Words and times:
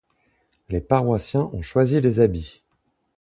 Les 0.69 0.81
paroissiens 0.81 1.51
ont 1.53 1.61
choisi 1.61 2.01
les 2.01 2.19
habits. 2.21 2.63